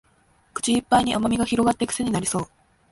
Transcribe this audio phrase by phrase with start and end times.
[0.55, 2.47] 口いっぱいに甘味が広がってクセになりそう